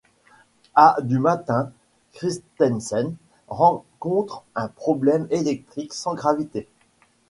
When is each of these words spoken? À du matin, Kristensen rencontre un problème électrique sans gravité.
À 0.73 0.95
du 1.03 1.19
matin, 1.19 1.71
Kristensen 2.13 3.13
rencontre 3.49 4.43
un 4.55 4.67
problème 4.67 5.27
électrique 5.29 5.93
sans 5.93 6.15
gravité. 6.15 6.67